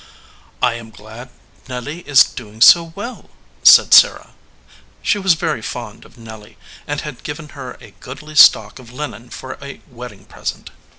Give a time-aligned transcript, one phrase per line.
[0.63, 1.29] "I am glad
[1.69, 3.29] Nelly is doing so well,"
[3.61, 4.31] said Sarah.
[5.03, 9.29] She was very fond of Nelly, and had given her a goodly stock of linen
[9.29, 10.71] for a wedding present.